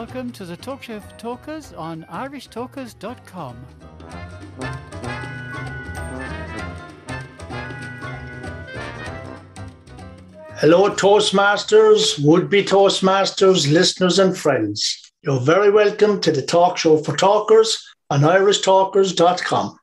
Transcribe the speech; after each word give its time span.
Welcome 0.00 0.32
to 0.32 0.46
the 0.46 0.56
Talk 0.56 0.82
Show 0.84 0.98
for 0.98 1.14
Talkers 1.18 1.74
on 1.74 2.06
irishtalkers.com. 2.10 3.66
Hello, 10.56 10.88
Toastmasters, 10.88 12.18
would 12.24 12.48
be 12.48 12.64
Toastmasters, 12.64 13.70
listeners, 13.70 14.18
and 14.18 14.34
friends. 14.34 15.12
You're 15.20 15.38
very 15.38 15.70
welcome 15.70 16.18
to 16.22 16.32
the 16.32 16.46
Talk 16.46 16.78
Show 16.78 16.96
for 16.96 17.14
Talkers 17.14 17.86
on 18.08 18.22
irishtalkers.com. 18.22 19.78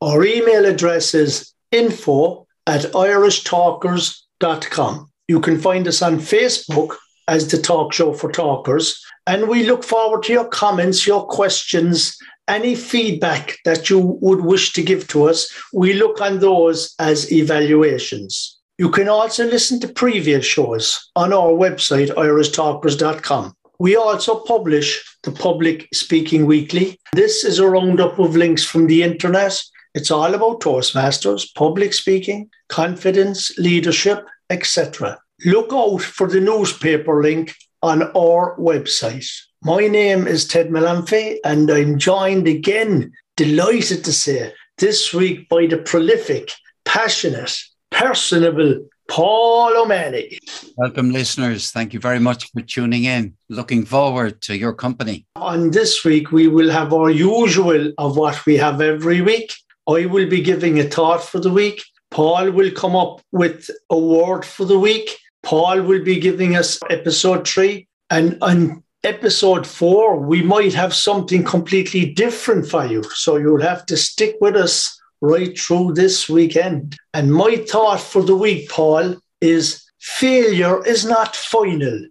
Our 0.00 0.24
email 0.24 0.64
address 0.64 1.12
is 1.12 1.52
info 1.72 2.46
at 2.68 2.82
irishtalkers.com. 2.82 5.10
You 5.26 5.40
can 5.40 5.58
find 5.58 5.88
us 5.88 6.02
on 6.02 6.18
Facebook 6.18 6.98
as 7.28 7.48
the 7.48 7.58
Talk 7.58 7.92
Show 7.92 8.12
for 8.12 8.30
Talkers, 8.30 9.02
and 9.26 9.48
we 9.48 9.64
look 9.64 9.82
forward 9.82 10.22
to 10.24 10.32
your 10.32 10.48
comments, 10.48 11.06
your 11.06 11.26
questions, 11.26 12.16
any 12.48 12.74
feedback 12.74 13.58
that 13.64 13.90
you 13.90 13.98
would 14.20 14.40
wish 14.40 14.72
to 14.74 14.82
give 14.82 15.08
to 15.08 15.24
us. 15.24 15.52
We 15.72 15.94
look 15.94 16.20
on 16.20 16.38
those 16.38 16.94
as 16.98 17.32
evaluations. 17.32 18.58
You 18.78 18.90
can 18.90 19.08
also 19.08 19.46
listen 19.46 19.80
to 19.80 19.88
previous 19.88 20.44
shows 20.44 21.10
on 21.16 21.32
our 21.32 21.50
website, 21.50 22.10
irishtalkers.com. 22.10 23.54
We 23.78 23.96
also 23.96 24.40
publish 24.40 25.02
the 25.22 25.32
Public 25.32 25.88
Speaking 25.92 26.46
Weekly. 26.46 26.98
This 27.12 27.44
is 27.44 27.58
a 27.58 27.68
roundup 27.68 28.18
of 28.18 28.36
links 28.36 28.64
from 28.64 28.86
the 28.86 29.02
internet. 29.02 29.60
It's 29.94 30.10
all 30.10 30.34
about 30.34 30.60
Toastmasters, 30.60 31.54
public 31.54 31.94
speaking, 31.94 32.50
confidence, 32.68 33.50
leadership, 33.58 34.26
etc. 34.50 35.18
Look 35.44 35.70
out 35.70 36.00
for 36.00 36.26
the 36.26 36.40
newspaper 36.40 37.22
link 37.22 37.54
on 37.82 38.04
our 38.16 38.56
website. 38.58 39.30
My 39.62 39.86
name 39.86 40.26
is 40.26 40.48
Ted 40.48 40.70
Malamfe, 40.70 41.36
and 41.44 41.70
I'm 41.70 41.98
joined 41.98 42.48
again, 42.48 43.12
delighted 43.36 44.02
to 44.04 44.14
say, 44.14 44.54
this 44.78 45.12
week 45.12 45.46
by 45.50 45.66
the 45.66 45.76
prolific, 45.76 46.52
passionate, 46.86 47.54
personable 47.90 48.88
Paul 49.08 49.76
O'Malley. 49.76 50.38
Welcome, 50.78 51.10
listeners. 51.10 51.70
Thank 51.70 51.92
you 51.92 52.00
very 52.00 52.18
much 52.18 52.50
for 52.52 52.62
tuning 52.62 53.04
in. 53.04 53.34
Looking 53.50 53.84
forward 53.84 54.40
to 54.42 54.56
your 54.56 54.72
company. 54.72 55.26
On 55.36 55.70
this 55.70 56.02
week, 56.02 56.32
we 56.32 56.48
will 56.48 56.70
have 56.70 56.94
our 56.94 57.10
usual 57.10 57.92
of 57.98 58.16
what 58.16 58.46
we 58.46 58.56
have 58.56 58.80
every 58.80 59.20
week. 59.20 59.52
I 59.86 60.06
will 60.06 60.30
be 60.30 60.40
giving 60.40 60.80
a 60.80 60.84
thought 60.84 61.22
for 61.22 61.40
the 61.40 61.52
week. 61.52 61.84
Paul 62.10 62.52
will 62.52 62.70
come 62.70 62.96
up 62.96 63.20
with 63.32 63.68
a 63.90 63.98
word 63.98 64.46
for 64.46 64.64
the 64.64 64.78
week. 64.78 65.18
Paul 65.46 65.82
will 65.82 66.02
be 66.02 66.18
giving 66.18 66.56
us 66.56 66.80
episode 66.90 67.46
three. 67.46 67.86
And 68.10 68.36
on 68.42 68.82
episode 69.04 69.64
four, 69.64 70.18
we 70.18 70.42
might 70.42 70.74
have 70.74 70.92
something 70.92 71.44
completely 71.44 72.12
different 72.12 72.68
for 72.68 72.84
you. 72.84 73.04
So 73.14 73.36
you'll 73.36 73.62
have 73.62 73.86
to 73.86 73.96
stick 73.96 74.34
with 74.40 74.56
us 74.56 75.00
right 75.20 75.56
through 75.56 75.94
this 75.94 76.28
weekend. 76.28 76.96
And 77.14 77.32
my 77.32 77.64
thought 77.68 78.00
for 78.00 78.24
the 78.24 78.34
week, 78.34 78.68
Paul, 78.68 79.18
is 79.40 79.88
failure 80.00 80.84
is 80.84 81.04
not 81.04 81.36
final. 81.36 82.06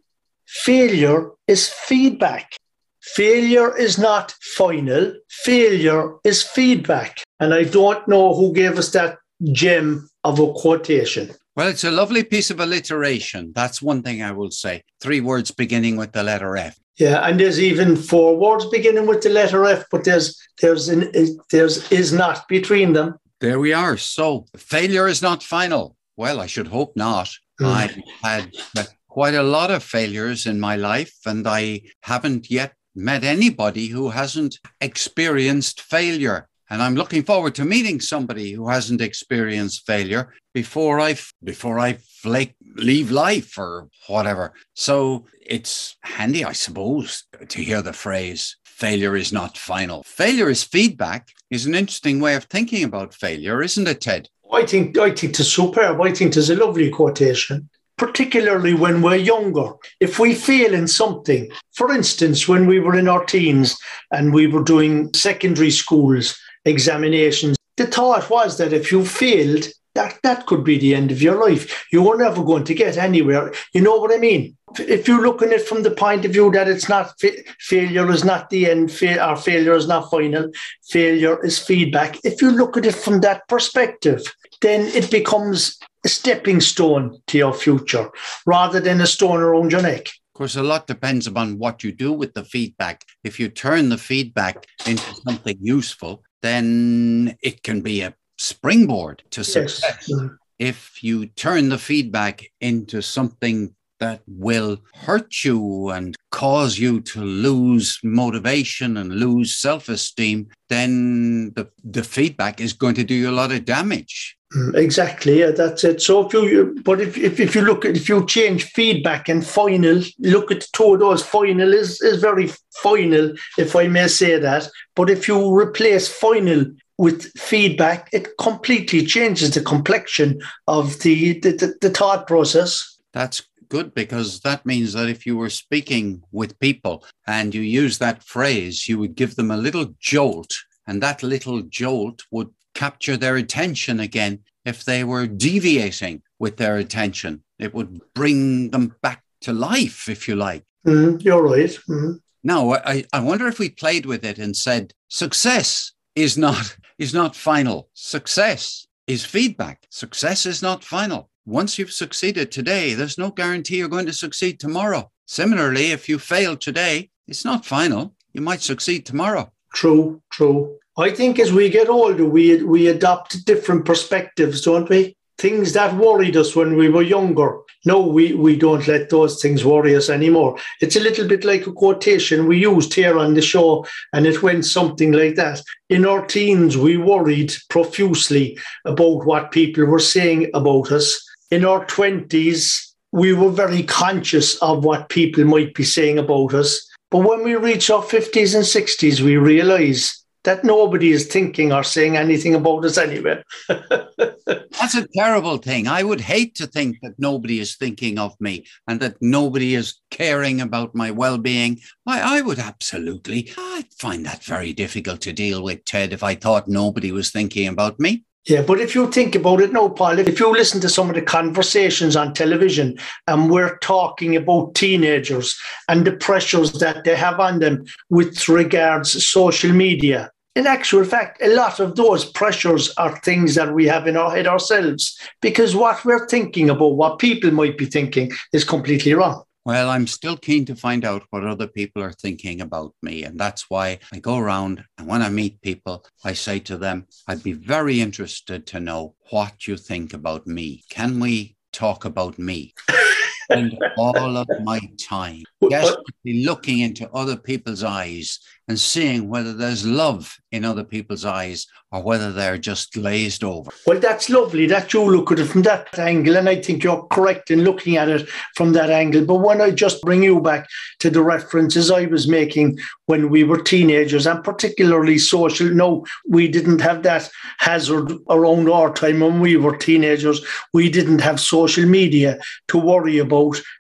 Failure 0.46 1.32
is 1.46 1.68
feedback. 1.68 2.56
Failure 3.02 3.78
is 3.78 3.98
not 3.98 4.34
final. 4.56 5.14
Failure 5.30 6.16
is 6.24 6.42
feedback. 6.42 7.22
And 7.42 7.54
I 7.54 7.66
don't 7.66 8.08
know 8.08 8.34
who 8.34 8.54
gave 8.54 8.80
us 8.80 8.94
that 8.94 9.18
gem 9.52 10.10
of 10.24 10.40
a 10.40 10.54
quotation. 10.54 11.36
Well, 11.56 11.70
it's 11.70 11.86
a 11.86 11.92
lovely 11.92 12.24
piece 12.24 12.52
of 12.52 12.60
alliteration. 12.60 13.54
That's 13.56 13.82
one 13.82 14.04
thing 14.04 14.22
I 14.22 14.32
will 14.32 14.52
say. 14.52 14.84
Three 15.00 15.22
words 15.22 15.52
beginning 15.52 15.96
with 15.96 16.12
the 16.12 16.24
letter 16.24 16.58
F. 16.58 16.78
Yeah, 16.98 17.26
and 17.28 17.40
there's 17.40 17.60
even 17.60 17.96
four 17.96 18.38
words 18.38 18.66
beginning 18.66 19.06
with 19.08 19.22
the 19.22 19.30
letter 19.30 19.66
F, 19.66 19.86
but 19.92 20.04
there's 20.04 20.38
there's 20.62 20.90
an 20.90 21.12
there's 21.52 21.92
is 21.92 22.14
not 22.14 22.48
between 22.48 22.94
them. 22.94 23.16
There 23.42 23.60
we 23.60 23.74
are. 23.74 23.98
So 23.98 24.46
failure 24.56 25.08
is 25.08 25.22
not 25.22 25.44
final. 25.44 25.96
Well, 26.18 26.40
I 26.40 26.48
should 26.48 26.68
hope 26.68 26.96
not. 26.96 27.30
Mm. 27.60 27.68
I've 27.68 27.98
had 28.24 28.88
quite 29.10 29.34
a 29.34 29.44
lot 29.44 29.72
of 29.72 29.84
failures 29.84 30.46
in 30.46 30.60
my 30.60 30.76
life, 30.76 31.16
and 31.26 31.48
I 31.48 31.82
haven't 32.02 32.50
yet 32.50 32.74
met 32.96 33.24
anybody 33.24 33.88
who 33.88 34.10
hasn't 34.10 34.60
experienced 34.80 35.82
failure. 35.82 36.48
And 36.76 36.84
I'm 36.84 36.96
looking 36.96 37.24
forward 37.24 37.56
to 37.56 37.64
meeting 37.64 38.02
somebody 38.02 38.52
who 38.52 38.68
hasn't 38.68 39.00
experienced 39.00 39.86
failure 39.86 40.34
before 40.54 41.00
I 41.00 41.16
before 41.42 41.80
I 41.80 41.94
flake, 41.94 42.54
leave 42.76 43.12
life 43.12 43.58
or 43.58 43.88
whatever. 44.08 44.52
So 44.74 45.26
it's 45.40 45.96
handy, 46.02 46.44
I 46.44 46.52
suppose, 46.52 47.24
to 47.48 47.62
hear 47.62 47.82
the 47.82 47.94
phrase 47.94 48.58
failure 48.66 49.16
is 49.16 49.32
not 49.32 49.58
final. 49.58 50.04
Failure 50.04 50.50
is 50.50 50.66
feedback 50.66 51.30
is 51.50 51.66
an 51.66 51.76
interesting 51.76 52.20
way 52.20 52.36
of 52.36 52.44
thinking 52.44 52.84
about 52.84 53.14
failure, 53.14 53.64
isn't 53.64 53.88
it, 53.88 54.02
Ted? 54.02 54.28
I 54.52 54.66
think 54.66 54.98
I 54.98 55.12
think 55.12 55.40
it's 55.40 55.48
superb. 55.48 56.02
I 56.02 56.12
think 56.12 56.36
it's 56.36 56.50
a 56.50 56.58
lovely 56.58 56.90
quotation 56.90 57.70
particularly 57.98 58.74
when 58.74 59.02
we're 59.02 59.16
younger. 59.16 59.70
If 60.02 60.20
we 60.20 60.36
fail 60.36 60.74
in 60.74 60.86
something, 60.86 61.50
for 61.74 61.94
instance, 61.94 62.46
when 62.46 62.68
we 62.68 62.82
were 62.82 62.98
in 62.98 63.08
our 63.08 63.24
teens 63.24 63.78
and 64.12 64.34
we 64.34 64.48
were 64.48 64.64
doing 64.64 65.14
secondary 65.14 65.72
schools 65.72 66.38
examinations, 66.66 67.58
the 67.78 67.88
thought 67.88 68.30
was 68.30 68.58
that 68.58 68.74
if 68.74 68.92
you 68.92 69.06
failed, 69.06 69.68
that, 69.96 70.20
that 70.24 70.46
could 70.46 70.64
be 70.64 70.78
the 70.78 70.94
end 70.94 71.12
of 71.12 71.22
your 71.22 71.40
life. 71.48 71.86
You 71.92 72.04
were 72.04 72.18
never 72.18 72.44
going 72.44 72.66
to 72.66 72.74
get 72.74 72.98
anywhere. 72.98 73.54
You 73.74 73.82
know 73.82 73.98
what 73.98 74.14
I 74.14 74.18
mean? 74.18 74.58
If 74.78 75.08
you're 75.08 75.22
looking 75.22 75.50
at 75.50 75.62
it 75.62 75.68
from 75.68 75.84
the 75.84 75.92
point 75.92 76.26
of 76.26 76.34
view 76.34 76.52
that 76.52 76.68
it's 76.68 76.90
not 76.90 77.18
fa- 77.20 77.44
failure 77.60 78.12
is 78.12 78.26
not 78.26 78.50
the 78.50 78.70
end, 78.70 78.92
fa- 78.92 79.26
or 79.26 79.38
failure 79.38 79.74
is 79.74 79.88
not 79.88 80.12
final, 80.12 80.52
failure 80.90 81.44
is 81.46 81.60
feedback. 81.60 82.20
If 82.26 82.42
you 82.42 82.52
look 82.52 82.76
at 82.76 82.86
it 82.86 82.96
from 82.96 83.22
that 83.22 83.48
perspective, 83.48 84.22
then 84.62 84.82
it 84.88 85.10
becomes 85.10 85.80
a 86.04 86.10
stepping 86.10 86.60
stone 86.60 87.18
to 87.28 87.38
your 87.38 87.54
future 87.54 88.10
rather 88.46 88.82
than 88.82 89.00
a 89.00 89.08
stone 89.08 89.40
around 89.40 89.72
your 89.72 89.82
neck. 89.82 90.08
Of 90.08 90.38
course, 90.40 90.56
a 90.58 90.64
lot 90.64 90.88
depends 90.88 91.28
upon 91.28 91.58
what 91.58 91.84
you 91.84 91.94
do 91.94 92.12
with 92.12 92.34
the 92.34 92.44
feedback. 92.44 93.06
If 93.24 93.40
you 93.40 93.48
turn 93.48 93.88
the 93.88 93.98
feedback 93.98 94.66
into 94.86 95.16
something 95.26 95.58
useful, 95.62 96.24
then 96.46 97.36
it 97.42 97.64
can 97.64 97.82
be 97.82 98.02
a 98.02 98.14
springboard 98.38 99.24
to 99.32 99.44
success. 99.44 100.08
Yes. 100.08 100.30
If 100.60 101.04
you 101.04 101.26
turn 101.26 101.70
the 101.70 101.78
feedback 101.78 102.46
into 102.62 103.02
something 103.02 103.74
that 104.00 104.22
will 104.28 104.78
hurt 104.94 105.44
you 105.44 105.90
and 105.90 106.16
cause 106.32 106.78
you 106.78 107.02
to 107.02 107.22
lose 107.22 108.00
motivation 108.04 108.98
and 108.98 109.16
lose 109.16 109.58
self 109.58 109.90
esteem, 109.90 110.48
then 110.70 111.52
the, 111.56 111.70
the 111.84 112.04
feedback 112.04 112.62
is 112.62 112.74
going 112.74 112.96
to 112.96 113.04
do 113.04 113.16
you 113.16 113.30
a 113.30 113.32
lot 113.32 113.52
of 113.52 113.66
damage. 113.66 114.35
Mm, 114.54 114.76
exactly, 114.76 115.40
yeah, 115.40 115.52
that's 115.52 115.84
it. 115.84 116.02
So 116.02 116.28
if 116.28 116.34
you, 116.34 116.80
but 116.84 117.02
if, 117.02 117.18
if, 117.18 117.40
if 117.40 117.56
you 117.56 117.62
look 117.62 117.84
at, 117.84 117.98
if 117.98 118.08
you 118.08 118.26
change 118.26 118.66
feedback 118.66 119.28
and 119.28 119.46
final, 119.46 120.02
look 120.20 120.52
at 120.52 120.68
two 120.72 120.94
of 120.94 121.22
final 121.24 121.74
is, 121.74 122.00
is 122.02 122.22
very 122.22 122.50
final, 122.82 123.34
if 123.58 123.76
I 123.76 123.88
may 123.88 124.08
say 124.08 124.38
that. 124.38 124.70
But 124.96 125.10
if 125.10 125.28
you 125.28 125.54
replace 125.54 126.08
final 126.08 126.66
with 126.98 127.32
feedback, 127.38 128.08
it 128.14 128.38
completely 128.38 129.06
changes 129.06 129.52
the 129.52 129.62
complexion 129.62 130.40
of 130.68 131.00
the, 131.00 131.40
the, 131.40 131.52
the, 131.52 131.76
the 131.82 131.90
thought 131.90 132.28
process. 132.28 133.00
That's 133.14 133.42
good 133.70 133.96
because 133.96 134.42
that 134.42 134.66
means 134.66 134.94
that 134.94 135.10
if 135.10 135.26
you 135.26 135.38
were 135.38 135.50
speaking 135.50 136.22
with 136.32 136.60
people 136.60 137.04
and 137.26 137.54
you 137.54 137.62
use 137.62 137.98
that 137.98 138.24
phrase, 138.24 138.88
you 138.88 139.00
would 139.00 139.16
give 139.16 139.36
them 139.36 139.50
a 139.50 139.58
little 139.58 139.96
jolt, 140.00 140.56
and 140.86 141.02
that 141.02 141.24
little 141.24 141.64
jolt 141.64 142.22
would 142.30 142.50
capture 142.76 143.18
their 143.18 143.38
attention 143.38 144.00
again 144.00 144.40
if 144.66 144.84
they 144.84 145.04
were 145.04 145.26
deviating 145.26 146.22
with 146.38 146.58
their 146.58 146.78
attention. 146.78 147.44
It 147.58 147.74
would 147.74 148.02
bring 148.14 148.70
them 148.72 148.96
back 149.02 149.24
to 149.42 149.54
life, 149.54 150.08
if 150.08 150.28
you 150.28 150.36
like. 150.36 150.64
Mm, 150.86 151.24
you're 151.24 151.42
right. 151.42 151.80
Mm. 151.90 152.20
Now, 152.44 152.74
I, 152.74 153.06
I 153.12 153.22
wonder 153.22 153.48
if 153.48 153.58
we 153.58 153.70
played 153.70 154.06
with 154.06 154.24
it 154.24 154.38
and 154.38 154.56
said, 154.56 154.94
success 155.08 155.94
is 156.16 156.38
not 156.38 156.78
is 156.98 157.14
not 157.14 157.36
final. 157.36 157.90
Success 157.94 158.88
is 159.08 159.26
feedback. 159.26 159.86
Success 159.90 160.46
is 160.46 160.62
not 160.62 160.84
final. 160.84 161.30
Once 161.46 161.78
you've 161.78 161.92
succeeded 161.92 162.52
today, 162.52 162.94
there's 162.94 163.18
no 163.18 163.30
guarantee 163.32 163.78
you're 163.78 163.88
going 163.88 164.06
to 164.06 164.14
succeed 164.14 164.60
tomorrow. 164.60 165.12
Similarly, 165.28 165.92
if 165.92 166.08
you 166.08 166.18
fail 166.20 166.56
today, 166.56 167.10
it's 167.28 167.46
not 167.46 167.66
final. 167.66 168.16
You 168.34 168.42
might 168.42 168.62
succeed 168.62 169.06
tomorrow. 169.06 169.52
True, 169.74 170.22
true. 170.32 170.78
I 170.98 171.12
think 171.12 171.40
as 171.40 171.52
we 171.52 171.70
get 171.70 171.90
older, 171.90 172.26
we 172.26 172.64
we 172.64 172.88
adopt 172.88 173.46
different 173.46 173.84
perspectives, 173.86 174.62
don't 174.62 174.90
we? 174.90 175.16
Things 175.38 175.74
that 175.74 175.98
worried 175.98 176.38
us 176.38 176.56
when 176.56 176.78
we 176.78 176.88
were 176.88 177.02
younger. 177.02 177.60
No, 177.86 178.00
we, 178.00 178.34
we 178.34 178.56
don't 178.56 178.88
let 178.88 179.10
those 179.10 179.42
things 179.42 179.66
worry 179.66 179.96
us 179.96 180.10
anymore. 180.10 180.58
It's 180.80 180.96
a 180.96 181.02
little 181.02 181.28
bit 181.28 181.44
like 181.44 181.68
a 181.68 181.74
quotation 181.74 182.48
we 182.48 182.58
used 182.60 182.94
here 182.94 183.20
on 183.20 183.34
the 183.34 183.42
show, 183.42 183.86
and 184.14 184.26
it 184.26 184.42
went 184.42 184.66
something 184.66 185.12
like 185.12 185.36
that. 185.36 185.62
In 185.90 186.06
our 186.06 186.26
teens, 186.26 186.78
we 186.78 186.96
worried 186.96 187.54
profusely 187.70 188.58
about 188.86 189.26
what 189.26 189.52
people 189.52 189.86
were 189.86 190.00
saying 190.00 190.50
about 190.54 190.92
us. 190.92 191.22
In 191.52 191.66
our 191.66 191.86
20s, 191.86 192.94
we 193.12 193.34
were 193.34 193.52
very 193.52 193.84
conscious 193.84 194.56
of 194.64 194.86
what 194.86 195.10
people 195.10 195.44
might 195.44 195.76
be 195.76 195.84
saying 195.84 196.18
about 196.18 196.54
us. 196.54 196.90
But 197.12 197.20
when 197.20 197.44
we 197.44 197.56
reach 197.56 197.90
our 197.90 198.02
50s 198.02 198.56
and 198.56 198.64
60s, 198.64 199.22
we 199.22 199.38
realize 199.38 200.25
that 200.46 200.64
nobody 200.64 201.12
is 201.12 201.28
thinking 201.28 201.72
or 201.72 201.84
saying 201.84 202.18
anything 202.18 202.56
about 202.56 202.86
us 202.86 202.98
anyway. 202.98 203.44
That's 203.68 204.96
a 204.96 205.08
terrible 205.16 205.58
thing. 205.58 205.88
I 205.88 206.04
would 206.04 206.22
hate 206.22 206.56
to 206.56 206.68
think 206.68 206.98
that 207.02 207.16
nobody 207.18 207.60
is 207.60 207.76
thinking 207.76 208.18
of 208.18 208.40
me 208.40 208.66
and 208.88 209.00
that 209.02 209.18
nobody 209.22 209.76
is 209.76 209.96
caring 210.12 210.62
about 210.62 210.96
my 210.96 211.12
well 211.12 211.38
being. 211.38 211.80
I, 212.08 212.38
I 212.38 212.42
would 212.42 212.60
absolutely, 212.60 213.52
I'd 213.58 213.94
find 213.98 214.26
that 214.26 214.44
very 214.44 214.74
difficult 214.74 215.22
to 215.22 215.34
deal 215.34 215.64
with, 215.64 215.86
Ted, 215.86 216.14
if 216.14 216.24
I 216.24 216.36
thought 216.36 216.68
nobody 216.68 217.12
was 217.12 217.32
thinking 217.32 217.68
about 217.68 218.00
me. 218.00 218.24
Yeah, 218.48 218.62
but 218.62 218.80
if 218.80 218.94
you 218.94 219.10
think 219.10 219.34
about 219.34 219.60
it 219.62 219.74
now, 219.74 219.90
Paul, 219.90 220.20
if 220.20 220.40
you 220.40 220.52
listen 220.52 220.80
to 220.82 220.90
some 220.90 221.10
of 221.10 221.16
the 221.16 221.22
conversations 221.24 222.16
on 222.16 222.36
television 222.36 223.00
and 223.28 223.50
we're 223.50 223.80
talking 223.80 224.36
about 224.36 224.76
teenagers 224.76 225.60
and 225.90 226.06
the 226.06 226.12
pressures 226.12 226.74
that 226.74 227.06
they 227.06 227.16
have 227.16 227.40
on 227.40 227.58
them 227.58 227.86
with 228.12 228.48
regards 228.48 229.26
social 229.26 229.72
media, 229.72 230.30
in 230.56 230.66
actual 230.66 231.04
fact, 231.04 231.42
a 231.42 231.54
lot 231.54 231.80
of 231.80 231.96
those 231.96 232.26
pressures 232.26 232.94
are 232.98 233.20
things 233.20 233.56
that 233.56 233.74
we 233.74 233.86
have 233.86 234.08
in 234.08 234.16
our 234.16 234.32
head 234.32 234.48
ourselves 234.48 235.20
because 235.42 235.76
what 235.76 236.04
we're 236.06 236.28
thinking 236.28 236.70
about, 236.70 236.96
what 236.96 237.20
people 237.20 237.52
might 237.52 237.78
be 237.78 237.86
thinking, 237.86 238.32
is 238.54 238.64
completely 238.64 239.14
wrong. 239.14 239.44
Well, 239.66 239.90
I'm 239.90 240.06
still 240.06 240.38
keen 240.38 240.64
to 240.66 240.76
find 240.76 241.04
out 241.04 241.24
what 241.32 241.44
other 241.44 241.68
people 241.68 242.04
are 242.04 242.14
thinking 242.14 242.62
about 242.62 242.94
me. 243.02 243.24
And 243.24 243.38
that's 243.38 243.68
why 243.68 244.00
I 244.14 244.20
go 244.20 244.38
around 244.38 244.84
and 244.98 245.08
when 245.08 245.24
I 245.24 245.30
meet 245.30 245.62
people, 245.62 246.06
I 246.24 246.34
say 246.34 246.60
to 246.60 246.78
them, 246.78 247.08
I'd 247.28 247.44
be 247.44 247.54
very 247.54 248.00
interested 248.00 248.68
to 248.68 248.80
know 248.80 249.16
what 249.32 249.68
you 249.68 249.76
think 249.76 250.14
about 250.14 250.46
me. 250.46 250.84
Can 250.90 251.20
we 251.20 251.56
talk 251.74 252.06
about 252.06 252.38
me? 252.38 252.76
spend 253.46 253.78
all 253.98 254.38
of 254.38 254.48
my 254.64 254.80
time 254.98 255.44
desperately 255.70 256.44
looking 256.44 256.80
into 256.80 257.10
other 257.12 257.38
people's 257.38 257.84
eyes 257.84 258.40
and 258.68 258.80
seeing 258.80 259.30
whether 259.30 259.54
there's 259.54 259.86
love 259.86 260.38
in 260.52 260.66
other 260.66 260.84
people's 260.84 261.24
eyes 261.24 261.68
or 261.92 262.02
whether 262.02 262.32
they're 262.32 262.58
just 262.58 262.94
glazed 262.94 263.44
over. 263.44 263.72
Well, 263.86 264.00
that's 264.00 264.30
lovely 264.30 264.66
that 264.68 264.92
you 264.92 265.04
look 265.04 265.32
at 265.32 265.40
it 265.40 265.46
from 265.46 265.62
that 265.64 265.98
angle, 266.00 266.36
and 266.36 266.50
I 266.50 266.56
think 266.62 266.84
you're 266.84 267.04
correct 267.12 267.52
in 267.52 267.64
looking 267.64 267.98
at 267.98 268.10
it 268.10 268.28
from 268.56 268.74
that 268.74 268.90
angle. 268.90 269.24
But 269.24 269.36
when 269.36 269.62
I 269.62 269.70
just 269.70 270.02
bring 270.02 270.24
you 270.24 270.40
back 270.42 270.68
to 271.00 271.12
the 271.12 271.22
references 271.22 271.92
I 271.92 272.06
was 272.06 272.28
making 272.28 272.80
when 273.06 273.30
we 273.30 273.44
were 273.44 273.62
teenagers, 273.62 274.26
and 274.26 274.44
particularly 274.44 275.20
social, 275.20 275.70
no, 275.70 276.06
we 276.28 276.48
didn't 276.48 276.80
have 276.82 277.04
that 277.04 277.30
hazard 277.60 278.12
around 278.30 278.68
our 278.68 278.92
time 278.92 279.20
when 279.20 279.40
we 279.40 279.56
were 279.58 279.78
teenagers. 279.78 280.44
We 280.74 280.90
didn't 280.90 281.20
have 281.20 281.40
social 281.40 281.86
media 281.86 282.40
to 282.70 282.80
worry 282.80 283.20
about. 283.20 283.35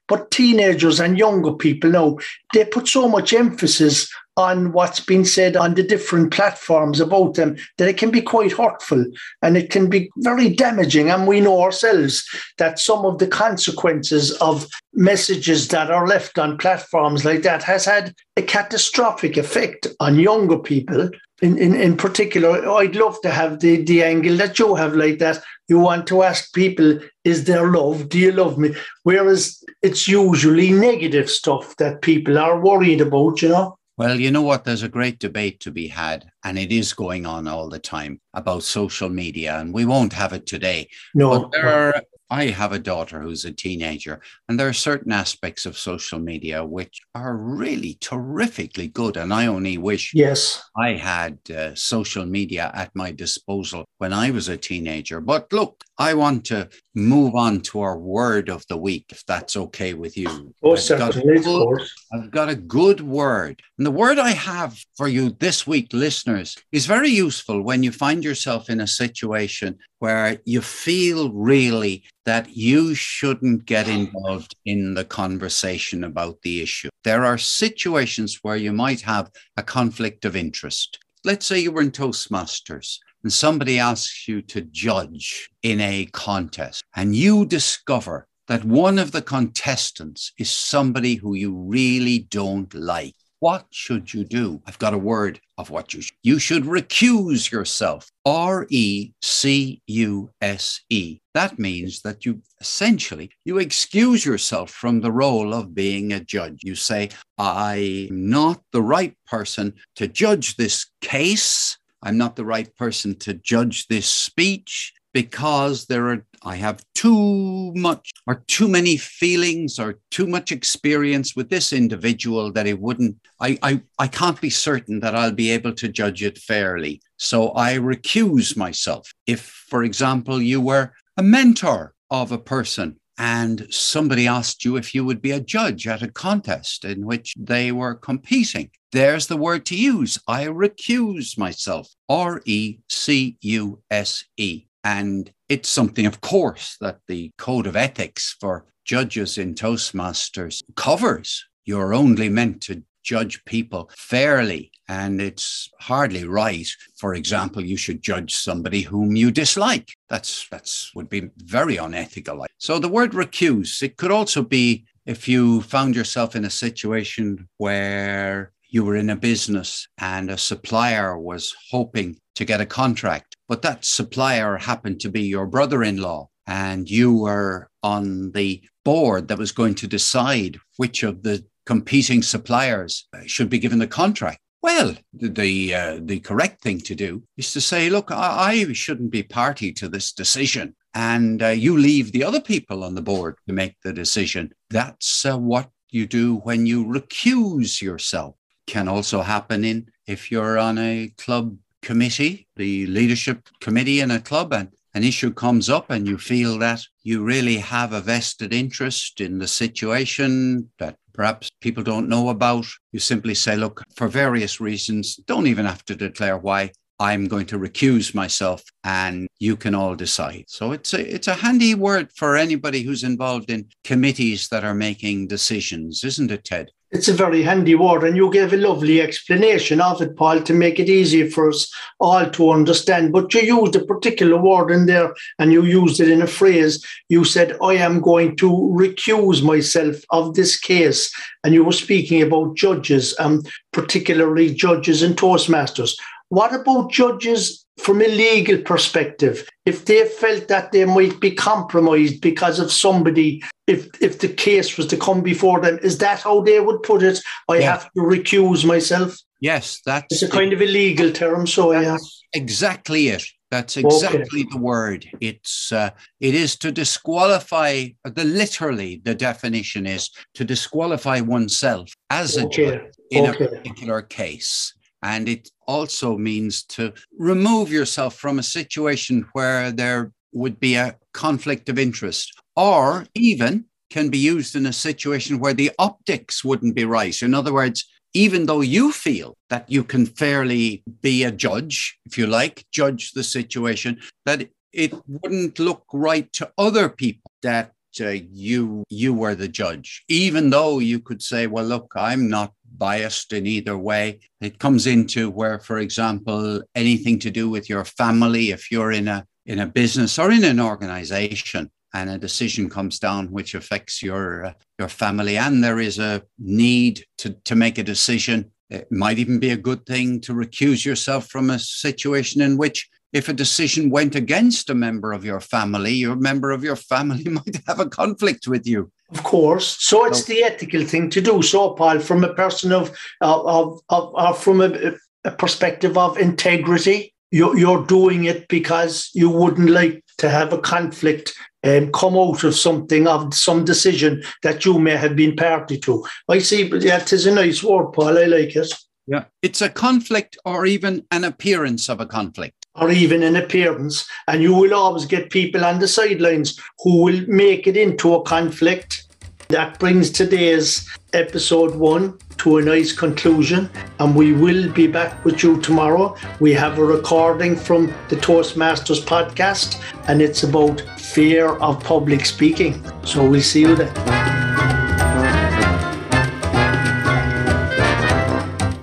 But 0.07 0.31
teenagers 0.31 0.99
and 0.99 1.17
younger 1.17 1.53
people 1.53 1.91
now, 1.91 2.17
they 2.53 2.65
put 2.65 2.87
so 2.87 3.07
much 3.07 3.33
emphasis 3.33 4.11
on 4.37 4.73
what's 4.73 4.99
been 4.99 5.23
said 5.23 5.55
on 5.55 5.75
the 5.75 5.83
different 5.83 6.31
platforms 6.31 6.99
about 6.99 7.35
them 7.35 7.55
that 7.77 7.87
it 7.87 7.97
can 7.97 8.11
be 8.11 8.21
quite 8.21 8.51
hurtful 8.51 9.05
and 9.41 9.55
it 9.55 9.69
can 9.69 9.89
be 9.89 10.09
very 10.17 10.49
damaging. 10.49 11.09
And 11.09 11.25
we 11.25 11.39
know 11.39 11.61
ourselves 11.61 12.27
that 12.57 12.79
some 12.79 13.05
of 13.05 13.19
the 13.19 13.27
consequences 13.27 14.31
of 14.33 14.67
messages 14.93 15.69
that 15.69 15.89
are 15.89 16.07
left 16.07 16.37
on 16.37 16.57
platforms 16.57 17.23
like 17.23 17.43
that 17.43 17.63
has 17.63 17.85
had 17.85 18.13
a 18.35 18.41
catastrophic 18.41 19.37
effect 19.37 19.87
on 19.99 20.19
younger 20.19 20.57
people. 20.57 21.09
In, 21.41 21.57
in, 21.57 21.75
in 21.75 21.97
particular, 21.97 22.69
I'd 22.69 22.95
love 22.95 23.19
to 23.21 23.29
have 23.29 23.59
the, 23.59 23.83
the 23.83 24.03
angle 24.03 24.37
that 24.37 24.57
you 24.57 24.75
have 24.75 24.95
like 24.95 25.19
that. 25.19 25.43
You 25.67 25.79
want 25.79 26.07
to 26.07 26.23
ask 26.23 26.53
people, 26.53 26.99
is 27.25 27.43
there 27.43 27.71
love? 27.71 28.07
Do 28.07 28.17
you 28.17 28.31
love 28.31 28.57
me? 28.57 28.73
Whereas 29.03 29.61
it's 29.81 30.07
usually 30.07 30.71
negative 30.71 31.29
stuff 31.29 31.75
that 31.75 32.01
people 32.01 32.37
are 32.37 32.59
worried 32.59 33.01
about, 33.01 33.41
you 33.41 33.49
know? 33.49 33.77
Well, 33.97 34.19
you 34.19 34.29
know 34.29 34.41
what? 34.41 34.65
There's 34.65 34.83
a 34.83 34.89
great 34.89 35.19
debate 35.19 35.61
to 35.61 35.71
be 35.71 35.87
had, 35.87 36.29
and 36.43 36.59
it 36.59 36.71
is 36.71 36.91
going 36.91 37.25
on 37.25 37.47
all 37.47 37.69
the 37.69 37.79
time 37.79 38.19
about 38.33 38.63
social 38.63 39.07
media, 39.09 39.57
and 39.57 39.73
we 39.73 39.85
won't 39.85 40.11
have 40.11 40.33
it 40.33 40.45
today. 40.45 40.89
No. 41.13 41.39
But 41.39 41.51
there 41.51 41.67
are 41.67 42.01
I 42.29 42.47
have 42.47 42.71
a 42.71 42.79
daughter 42.79 43.21
who's 43.21 43.45
a 43.45 43.51
teenager, 43.51 44.19
and 44.49 44.59
there 44.59 44.67
are 44.67 44.73
certain 44.73 45.11
aspects 45.11 45.65
of 45.65 45.77
social 45.77 46.19
media 46.19 46.65
which 46.65 46.99
are 47.13 47.37
really 47.37 47.97
terrifically 48.01 48.87
good. 48.87 49.15
And 49.15 49.31
I 49.33 49.45
only 49.45 49.77
wish 49.77 50.11
yes 50.13 50.63
I 50.75 50.93
had 50.93 51.37
uh, 51.51 51.75
social 51.75 52.25
media 52.25 52.71
at 52.73 52.95
my 52.95 53.11
disposal 53.11 53.85
when 53.99 54.11
I 54.11 54.31
was 54.31 54.49
a 54.49 54.57
teenager. 54.57 55.21
But 55.21 55.53
look, 55.53 55.83
I 55.97 56.13
want 56.13 56.45
to 56.45 56.69
move 56.93 57.35
on 57.35 57.61
to 57.61 57.81
our 57.81 57.97
word 57.97 58.49
of 58.49 58.65
the 58.67 58.77
week, 58.77 59.05
if 59.09 59.25
that's 59.25 59.55
okay 59.55 59.93
with 59.93 60.17
you. 60.17 60.53
Oh, 60.61 60.73
I've 60.73 60.79
certainly, 60.81 61.35
got, 61.35 61.45
of 61.45 61.45
course. 61.45 61.93
I've 62.13 62.31
got 62.31 62.49
a 62.49 62.55
good 62.55 62.99
word. 62.99 63.61
And 63.77 63.85
the 63.85 63.91
word 63.91 64.19
I 64.19 64.31
have 64.31 64.77
for 64.97 65.07
you 65.07 65.29
this 65.39 65.65
week, 65.65 65.87
listeners, 65.93 66.57
is 66.71 66.85
very 66.85 67.09
useful 67.09 67.61
when 67.61 67.81
you 67.81 67.91
find 67.91 68.23
yourself 68.23 68.69
in 68.69 68.81
a 68.81 68.87
situation 68.87 69.77
where 69.99 70.37
you 70.45 70.61
feel 70.61 71.31
really 71.31 72.03
that 72.25 72.55
you 72.55 72.93
shouldn't 72.93 73.65
get 73.65 73.87
involved 73.87 74.55
in 74.65 74.95
the 74.95 75.05
conversation 75.05 76.03
about 76.03 76.41
the 76.41 76.61
issue. 76.61 76.89
There 77.03 77.23
are 77.23 77.37
situations 77.37 78.39
where 78.41 78.57
you 78.57 78.73
might 78.73 79.01
have 79.01 79.31
a 79.55 79.63
conflict 79.63 80.25
of 80.25 80.35
interest. 80.35 80.99
Let's 81.23 81.45
say 81.45 81.59
you 81.59 81.71
were 81.71 81.81
in 81.81 81.91
Toastmasters 81.91 82.97
and 83.25 83.33
somebody 83.33 83.79
asks 83.79 84.27
you 84.27 84.39
to 84.39 84.61
judge 84.61 85.49
in 85.63 85.81
a 85.81 86.05
contest, 86.13 86.83
and 86.95 87.15
you 87.15 87.43
discover 87.43 88.27
that 88.47 88.63
one 88.63 88.99
of 88.99 89.13
the 89.13 89.21
contestants 89.23 90.31
is 90.37 90.51
somebody 90.51 91.15
who 91.15 91.33
you 91.33 91.51
really 91.51 92.19
don't 92.19 92.71
like. 92.75 93.15
What 93.39 93.65
should 93.71 94.13
you 94.13 94.25
do? 94.25 94.61
I've 94.67 94.77
got 94.77 94.93
a 94.93 94.99
word 94.99 95.39
of 95.57 95.71
what 95.71 95.91
you 95.91 96.01
should. 96.01 96.15
You 96.21 96.37
should 96.37 96.65
recuse 96.65 97.49
yourself. 97.51 98.11
R 98.27 98.67
E 98.69 99.11
C 99.23 99.81
U 99.87 100.29
S 100.41 100.81
E. 100.91 101.17
That 101.33 101.57
means 101.57 102.03
that 102.03 102.27
you 102.27 102.43
essentially 102.61 103.31
you 103.43 103.57
excuse 103.57 104.23
yourself 104.23 104.69
from 104.69 105.01
the 105.01 105.11
role 105.11 105.51
of 105.55 105.73
being 105.73 106.13
a 106.13 106.19
judge. 106.19 106.59
You 106.61 106.75
say, 106.75 107.09
I'm 107.39 108.29
not 108.29 108.61
the 108.71 108.83
right 108.83 109.15
person 109.25 109.73
to 109.95 110.07
judge 110.07 110.57
this 110.57 110.85
case. 111.01 111.79
I'm 112.05 112.17
not 112.17 112.35
the 112.35 112.45
right 112.45 112.73
person 112.77 113.15
to 113.19 113.33
judge 113.33 113.87
this 113.87 114.07
speech 114.07 114.93
because 115.13 115.85
there 115.85 116.09
are 116.09 116.25
I 116.43 116.57
have 116.57 116.83
too 116.93 117.73
much 117.73 118.11
or 118.27 118.43
too 118.47 118.67
many 118.67 118.97
feelings 118.97 119.79
or 119.79 119.99
too 120.11 120.27
much 120.27 120.51
experience 120.51 121.35
with 121.35 121.49
this 121.49 121.73
individual 121.73 122.51
that 122.51 122.67
it 122.67 122.79
wouldn't 122.79 123.15
I, 123.39 123.57
I 123.63 123.81
I 123.97 124.07
can't 124.07 124.39
be 124.39 124.49
certain 124.49 124.99
that 124.99 125.15
I'll 125.15 125.31
be 125.31 125.49
able 125.51 125.73
to 125.73 125.87
judge 125.87 126.21
it 126.21 126.37
fairly. 126.37 127.01
So 127.17 127.53
I 127.55 127.75
recuse 127.75 128.55
myself. 128.55 129.13
If, 129.25 129.41
for 129.41 129.83
example, 129.83 130.41
you 130.41 130.61
were 130.61 130.91
a 131.17 131.23
mentor 131.23 131.93
of 132.11 132.31
a 132.31 132.37
person 132.37 132.99
and 133.17 133.67
somebody 133.69 134.27
asked 134.27 134.65
you 134.65 134.75
if 134.75 134.93
you 134.93 135.05
would 135.05 135.21
be 135.21 135.31
a 135.31 135.39
judge 135.39 135.87
at 135.87 136.03
a 136.03 136.11
contest 136.11 136.83
in 136.83 137.05
which 137.05 137.33
they 137.37 137.71
were 137.71 137.95
competing. 137.95 138.69
There's 138.95 139.27
the 139.27 139.35
word 139.35 139.65
to 139.65 139.75
use. 139.75 140.17
I 140.25 140.45
recuse 140.45 141.37
myself. 141.37 141.89
R 142.07 142.41
E 142.45 142.77
C 142.87 143.37
U 143.41 143.81
S 143.91 144.23
E. 144.37 144.67
And 144.85 145.29
it's 145.49 145.67
something, 145.67 146.05
of 146.05 146.21
course, 146.21 146.77
that 146.79 146.99
the 147.09 147.29
code 147.37 147.67
of 147.67 147.75
ethics 147.75 148.37
for 148.39 148.67
judges 148.85 149.37
in 149.37 149.53
Toastmasters 149.53 150.61
covers. 150.77 151.43
You're 151.65 151.93
only 151.93 152.29
meant 152.29 152.61
to 152.61 152.83
judge 153.03 153.43
people 153.43 153.91
fairly. 153.97 154.71
And 154.87 155.21
it's 155.21 155.69
hardly 155.81 156.23
right. 156.23 156.69
For 156.95 157.15
example, 157.15 157.65
you 157.65 157.75
should 157.75 158.01
judge 158.01 158.33
somebody 158.33 158.83
whom 158.83 159.17
you 159.17 159.29
dislike. 159.29 159.91
That's 160.07 160.47
that's 160.47 160.95
would 160.95 161.09
be 161.09 161.31
very 161.39 161.75
unethical. 161.75 162.45
So 162.59 162.79
the 162.79 162.87
word 162.87 163.11
recuse, 163.11 163.83
it 163.83 163.97
could 163.97 164.11
also 164.11 164.41
be 164.41 164.85
if 165.05 165.27
you 165.27 165.61
found 165.63 165.97
yourself 165.97 166.33
in 166.37 166.45
a 166.45 166.49
situation 166.49 167.49
where 167.57 168.53
you 168.75 168.83
were 168.83 168.97
in 168.97 169.09
a 169.09 169.15
business 169.15 169.87
and 169.99 170.29
a 170.29 170.37
supplier 170.37 171.17
was 171.17 171.55
hoping 171.71 172.17
to 172.35 172.43
get 172.43 172.59
a 172.59 172.65
contract, 172.65 173.37
but 173.47 173.61
that 173.61 173.85
supplier 173.85 174.57
happened 174.57 174.99
to 174.99 175.09
be 175.09 175.21
your 175.21 175.47
brother 175.47 175.81
in 175.81 175.95
law, 175.95 176.27
and 176.45 176.89
you 176.89 177.13
were 177.13 177.69
on 177.83 178.33
the 178.33 178.61
board 178.83 179.29
that 179.29 179.37
was 179.37 179.53
going 179.53 179.75
to 179.75 179.87
decide 179.87 180.57
which 180.75 181.03
of 181.03 181.23
the 181.23 181.41
competing 181.65 182.21
suppliers 182.21 183.07
should 183.25 183.49
be 183.49 183.59
given 183.59 183.79
the 183.79 183.87
contract. 183.87 184.39
Well, 184.61 184.97
the 185.13 185.73
uh, 185.73 185.99
the 186.01 186.19
correct 186.19 186.61
thing 186.61 186.81
to 186.81 186.95
do 186.95 187.23
is 187.37 187.53
to 187.53 187.61
say, 187.61 187.89
look, 187.89 188.11
I, 188.11 188.67
I 188.67 188.73
shouldn't 188.73 189.11
be 189.11 189.23
party 189.23 189.71
to 189.71 189.87
this 189.87 190.11
decision, 190.11 190.75
and 190.93 191.41
uh, 191.41 191.47
you 191.47 191.77
leave 191.77 192.11
the 192.11 192.25
other 192.25 192.41
people 192.41 192.83
on 192.83 192.95
the 192.95 193.01
board 193.01 193.35
to 193.47 193.53
make 193.53 193.75
the 193.85 193.93
decision. 193.93 194.51
That's 194.69 195.25
uh, 195.25 195.37
what 195.37 195.69
you 195.91 196.05
do 196.07 196.35
when 196.47 196.65
you 196.65 196.85
recuse 196.85 197.81
yourself. 197.81 198.35
Can 198.67 198.87
also 198.87 199.21
happen 199.21 199.63
in 199.63 199.89
if 200.07 200.31
you're 200.31 200.57
on 200.57 200.77
a 200.77 201.13
club 201.17 201.57
committee, 201.81 202.47
the 202.55 202.87
leadership 202.87 203.47
committee 203.61 203.99
in 203.99 204.11
a 204.11 204.19
club, 204.19 204.53
and 204.53 204.69
an 204.93 205.03
issue 205.03 205.31
comes 205.31 205.69
up 205.69 205.89
and 205.89 206.07
you 206.07 206.17
feel 206.17 206.57
that 206.59 206.81
you 207.03 207.23
really 207.23 207.57
have 207.57 207.93
a 207.93 208.01
vested 208.01 208.53
interest 208.53 209.21
in 209.21 209.37
the 209.39 209.47
situation, 209.47 210.69
that 210.79 210.97
perhaps 211.13 211.51
people 211.61 211.83
don't 211.83 212.09
know 212.09 212.29
about. 212.29 212.65
You 212.91 212.99
simply 212.99 213.35
say, 213.35 213.55
look, 213.55 213.83
for 213.95 214.07
various 214.07 214.59
reasons, 214.59 215.17
don't 215.27 215.47
even 215.47 215.65
have 215.65 215.85
to 215.85 215.95
declare 215.95 216.37
why. 216.37 216.71
I'm 216.99 217.27
going 217.27 217.45
to 217.47 217.59
recuse 217.59 218.15
myself 218.15 218.63
and 218.83 219.27
you 219.39 219.55
can 219.55 219.75
all 219.75 219.95
decide. 219.95 220.45
So 220.47 220.71
it's 220.71 220.93
a 220.93 221.15
it's 221.15 221.27
a 221.27 221.35
handy 221.35 221.75
word 221.75 222.11
for 222.15 222.35
anybody 222.35 222.83
who's 222.83 223.03
involved 223.03 223.49
in 223.49 223.67
committees 223.83 224.47
that 224.49 224.63
are 224.63 224.75
making 224.75 225.27
decisions, 225.27 226.03
isn't 226.03 226.31
it, 226.31 226.45
Ted? 226.45 226.71
It's 226.91 227.09
a 227.09 227.13
very 227.13 227.43
handy 227.43 227.75
word, 227.75 228.05
and 228.05 228.15
you 228.15 228.31
gave 228.31 228.53
a 228.53 228.57
lovely 228.57 229.01
explanation 229.01 229.81
of 229.81 230.01
it, 230.01 230.15
Paul, 230.15 230.41
to 230.43 230.53
make 230.53 230.79
it 230.79 230.87
easy 230.87 231.29
for 231.29 231.49
us 231.49 231.69
all 231.99 232.29
to 232.29 232.51
understand. 232.51 233.11
But 233.11 233.33
you 233.33 233.41
used 233.41 233.75
a 233.75 233.83
particular 233.83 234.37
word 234.41 234.71
in 234.71 234.85
there 234.85 235.13
and 235.37 235.51
you 235.51 235.63
used 235.63 235.99
it 235.99 236.09
in 236.09 236.21
a 236.21 236.27
phrase. 236.27 236.85
You 237.09 237.25
said, 237.25 237.57
I 237.61 237.73
am 237.73 237.99
going 237.99 238.37
to 238.37 238.49
recuse 238.49 239.43
myself 239.43 239.97
of 240.11 240.35
this 240.35 240.57
case. 240.57 241.13
And 241.43 241.53
you 241.53 241.65
were 241.65 241.73
speaking 241.73 242.21
about 242.21 242.55
judges, 242.55 243.13
um, 243.19 243.43
particularly 243.73 244.53
judges 244.53 245.01
and 245.01 245.17
Toastmasters. 245.17 245.95
What 246.35 246.53
about 246.53 246.91
judges 246.91 247.65
from 247.77 248.01
a 248.01 248.09
legal 248.09 248.57
perspective? 248.57 249.47
If 249.65 249.85
they 249.85 250.05
felt 250.05 250.49
that 250.49 250.73
they 250.73 250.83
might 250.83 251.21
be 251.21 251.31
compromised 251.31 252.19
because 252.19 252.59
of 252.59 252.73
somebody, 252.73 253.41
if 253.67 253.87
if 254.01 254.19
the 254.19 254.27
case 254.27 254.75
was 254.77 254.87
to 254.87 254.97
come 254.97 255.21
before 255.21 255.61
them, 255.61 255.79
is 255.81 255.97
that 255.99 256.19
how 256.19 256.41
they 256.41 256.59
would 256.59 256.83
put 256.83 257.03
it? 257.03 257.21
I 257.47 257.59
yeah. 257.59 257.71
have 257.71 257.85
to 257.93 258.01
recuse 258.01 258.65
myself. 258.65 259.17
Yes, 259.39 259.79
that's 259.85 260.11
it's 260.11 260.23
a 260.23 260.29
kind 260.29 260.51
of 260.51 260.59
a 260.59 260.65
legal 260.65 261.09
term. 261.09 261.47
So 261.47 261.71
yeah, 261.71 261.97
exactly 262.33 263.07
it. 263.07 263.23
That's 263.49 263.77
exactly 263.77 264.41
okay. 264.41 264.49
the 264.51 264.57
word. 264.57 265.07
It's 265.21 265.71
uh, 265.71 265.91
it 266.19 266.35
is 266.35 266.57
to 266.57 266.69
disqualify. 266.69 267.95
The 268.03 268.25
literally 268.25 269.01
the 269.05 269.15
definition 269.15 269.87
is 269.87 270.09
to 270.33 270.43
disqualify 270.43 271.21
oneself 271.21 271.93
as 272.09 272.35
a 272.35 272.45
okay. 272.47 272.55
judge 272.57 272.81
in 273.09 273.25
okay. 273.27 273.45
a 273.45 273.47
particular 273.47 274.01
case. 274.01 274.74
And 275.05 275.29
it 275.29 275.51
also 275.67 276.17
means 276.17 276.63
to 276.75 276.91
remove 277.19 277.71
yourself 277.71 278.15
from 278.15 278.39
a 278.39 278.51
situation 278.59 279.27
where 279.33 279.71
there 279.71 280.11
would 280.33 280.59
be 280.59 280.73
a 280.75 280.97
conflict 281.13 281.69
of 281.69 281.77
interest, 281.77 282.33
or 282.55 283.05
even 283.13 283.65
can 283.91 284.09
be 284.09 284.17
used 284.17 284.55
in 284.55 284.65
a 284.65 284.73
situation 284.73 285.39
where 285.39 285.53
the 285.53 285.71
optics 285.77 286.43
wouldn't 286.43 286.75
be 286.75 286.85
right. 286.85 287.21
In 287.21 287.35
other 287.35 287.53
words, 287.53 287.85
even 288.15 288.47
though 288.47 288.61
you 288.61 288.91
feel 288.91 289.35
that 289.51 289.69
you 289.69 289.83
can 289.83 290.07
fairly 290.07 290.83
be 291.01 291.23
a 291.23 291.31
judge, 291.31 291.99
if 292.07 292.17
you 292.17 292.25
like, 292.25 292.65
judge 292.71 293.11
the 293.11 293.23
situation, 293.23 294.01
that 294.25 294.49
it 294.73 294.91
wouldn't 295.07 295.59
look 295.59 295.83
right 295.93 296.33
to 296.33 296.51
other 296.57 296.89
people 296.89 297.29
that 297.43 297.73
uh, 298.01 298.09
you 298.31 298.83
you 298.89 299.13
were 299.13 299.35
the 299.35 299.47
judge 299.47 300.03
even 300.09 300.49
though 300.49 300.79
you 300.79 300.99
could 300.99 301.21
say 301.21 301.47
well 301.47 301.63
look 301.63 301.93
i'm 301.95 302.29
not 302.29 302.51
biased 302.77 303.33
in 303.33 303.45
either 303.45 303.77
way. 303.77 304.19
It 304.41 304.59
comes 304.59 304.87
into 304.87 305.29
where, 305.29 305.59
for 305.59 305.79
example, 305.79 306.61
anything 306.75 307.19
to 307.19 307.31
do 307.31 307.49
with 307.49 307.69
your 307.69 307.85
family, 307.85 308.51
if 308.51 308.71
you're 308.71 308.91
in 308.91 309.07
a 309.07 309.25
in 309.45 309.59
a 309.59 309.67
business 309.67 310.17
or 310.17 310.31
in 310.31 310.43
an 310.43 310.59
organization 310.59 311.69
and 311.93 312.09
a 312.09 312.17
decision 312.17 312.69
comes 312.69 312.99
down 312.99 313.31
which 313.31 313.55
affects 313.55 314.01
your 314.01 314.45
uh, 314.45 314.53
your 314.79 314.89
family 314.89 315.37
and 315.37 315.63
there 315.63 315.79
is 315.79 315.99
a 315.99 316.21
need 316.39 317.05
to, 317.17 317.29
to 317.45 317.55
make 317.55 317.77
a 317.77 317.83
decision 317.83 318.51
it 318.69 318.91
might 318.91 319.19
even 319.19 319.39
be 319.39 319.51
a 319.51 319.57
good 319.57 319.85
thing 319.85 320.19
to 320.19 320.33
recuse 320.33 320.83
yourself 320.83 321.27
from 321.27 321.49
a 321.49 321.59
situation 321.59 322.41
in 322.41 322.57
which 322.57 322.89
if 323.13 323.29
a 323.29 323.33
decision 323.33 323.89
went 323.89 324.15
against 324.15 324.69
a 324.69 324.75
member 324.75 325.13
of 325.13 325.23
your 325.23 325.39
family 325.39 325.93
your 325.93 326.15
member 326.15 326.51
of 326.51 326.63
your 326.63 326.75
family 326.75 327.23
might 327.37 327.57
have 327.67 327.79
a 327.79 327.89
conflict 327.89 328.47
with 328.47 328.65
you 328.65 328.91
of 329.11 329.23
course. 329.23 329.77
So 329.79 330.05
it's 330.05 330.25
the 330.25 330.43
ethical 330.43 330.83
thing 330.83 331.09
to 331.11 331.21
do. 331.21 331.41
So, 331.41 331.71
Paul, 331.71 331.99
from 331.99 332.23
a 332.23 332.33
person 332.33 332.71
of, 332.71 332.89
of, 333.21 333.45
of, 333.45 333.81
of 333.89 334.13
uh, 334.15 334.33
from 334.33 334.61
a, 334.61 334.93
a, 335.23 335.31
perspective 335.31 335.97
of 335.97 336.17
integrity, 336.17 337.13
you're, 337.31 337.57
you're 337.57 337.85
doing 337.85 338.25
it 338.25 338.47
because 338.47 339.09
you 339.13 339.29
wouldn't 339.29 339.69
like 339.69 340.03
to 340.17 340.29
have 340.29 340.53
a 340.53 340.57
conflict 340.57 341.33
and 341.63 341.93
come 341.93 342.15
out 342.15 342.43
of 342.43 342.55
something 342.55 343.07
of 343.07 343.33
some 343.33 343.65
decision 343.65 344.23
that 344.43 344.65
you 344.65 344.79
may 344.79 344.95
have 344.95 345.15
been 345.15 345.35
party 345.35 345.77
to. 345.79 346.05
I 346.29 346.39
see, 346.39 346.69
but 346.69 346.81
yeah, 346.81 347.01
it 347.01 347.11
is 347.11 347.25
a 347.25 347.33
nice 347.33 347.63
word, 347.63 347.91
Paul. 347.91 348.17
I 348.17 348.25
like 348.25 348.55
it. 348.55 348.73
Yeah, 349.07 349.25
it's 349.41 349.61
a 349.61 349.69
conflict 349.69 350.37
or 350.45 350.65
even 350.65 351.05
an 351.11 351.23
appearance 351.23 351.89
of 351.89 351.99
a 351.99 352.05
conflict 352.05 352.65
or 352.75 352.91
even 352.91 353.23
an 353.23 353.35
appearance. 353.35 354.07
And 354.27 354.41
you 354.41 354.53
will 354.53 354.73
always 354.73 355.05
get 355.05 355.29
people 355.29 355.63
on 355.63 355.79
the 355.79 355.87
sidelines 355.87 356.59
who 356.79 357.03
will 357.03 357.21
make 357.27 357.67
it 357.67 357.77
into 357.77 358.13
a 358.15 358.23
conflict. 358.23 359.03
That 359.49 359.77
brings 359.79 360.09
today's 360.09 360.89
episode 361.13 361.75
one 361.75 362.17
to 362.37 362.57
a 362.57 362.63
nice 362.63 362.91
conclusion, 362.91 363.69
and 363.99 364.15
we 364.15 364.33
will 364.33 364.71
be 364.71 364.87
back 364.87 365.23
with 365.23 365.43
you 365.43 365.61
tomorrow. 365.61 366.15
We 366.39 366.51
have 366.53 366.79
a 366.79 366.83
recording 366.83 367.55
from 367.55 367.93
the 368.09 368.15
Toastmasters 368.15 369.03
podcast, 369.05 369.79
and 370.07 370.19
it's 370.19 370.43
about 370.43 370.81
fear 370.97 371.49
of 371.57 371.83
public 371.83 372.25
speaking. 372.25 372.83
So 373.05 373.29
we'll 373.29 373.41
see 373.41 373.61
you 373.61 373.75
then. 373.75 374.44